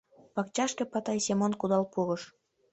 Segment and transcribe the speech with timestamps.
[0.35, 2.21] Пакчашке Патай Семон кудал пурыш.